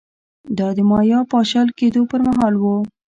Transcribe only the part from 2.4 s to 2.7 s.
و